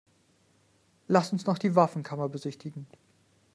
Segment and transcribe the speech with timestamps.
[1.07, 2.87] Lass uns noch die Waffenkammer besichtigen.